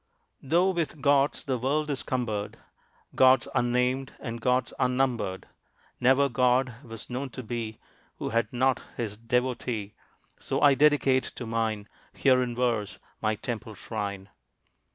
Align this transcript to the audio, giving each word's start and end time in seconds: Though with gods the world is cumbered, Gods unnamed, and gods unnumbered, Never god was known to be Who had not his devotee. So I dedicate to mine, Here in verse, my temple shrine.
Though 0.41 0.71
with 0.71 0.99
gods 0.99 1.43
the 1.43 1.59
world 1.59 1.91
is 1.91 2.01
cumbered, 2.01 2.57
Gods 3.13 3.47
unnamed, 3.53 4.13
and 4.19 4.41
gods 4.41 4.73
unnumbered, 4.79 5.47
Never 5.99 6.27
god 6.27 6.83
was 6.83 7.07
known 7.07 7.29
to 7.29 7.43
be 7.43 7.77
Who 8.17 8.29
had 8.29 8.51
not 8.51 8.81
his 8.97 9.15
devotee. 9.15 9.93
So 10.39 10.59
I 10.59 10.73
dedicate 10.73 11.25
to 11.35 11.45
mine, 11.45 11.87
Here 12.13 12.41
in 12.41 12.55
verse, 12.55 12.97
my 13.21 13.35
temple 13.35 13.75
shrine. 13.75 14.29